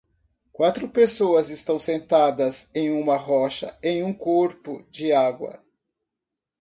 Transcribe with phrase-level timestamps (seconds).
[0.51, 5.63] Quatro pessoas estão sentadas em uma rocha em um corpo de água.